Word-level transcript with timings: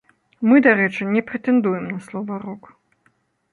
Мы, 0.51 0.55
дарэчы, 0.67 1.03
не 1.17 1.21
прэтэндуем 1.27 1.85
на 1.93 1.99
слова 2.09 2.41
рок. 2.49 2.63